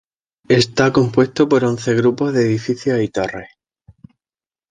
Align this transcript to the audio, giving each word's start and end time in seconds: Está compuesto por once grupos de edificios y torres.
Está 0.49 0.91
compuesto 0.91 1.47
por 1.47 1.63
once 1.63 1.93
grupos 1.93 2.33
de 2.33 2.41
edificios 2.47 2.99
y 3.01 3.09
torres. 3.09 3.49